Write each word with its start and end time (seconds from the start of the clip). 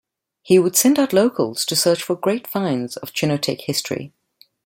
He 0.41 0.57
would 0.57 0.75
send 0.75 0.97
out 0.97 1.13
locals 1.13 1.63
to 1.65 1.75
search 1.75 2.01
for 2.01 2.15
great 2.15 2.47
finds 2.47 2.97
of 2.97 3.13
Chincoteague 3.13 3.61
history. 3.61 4.13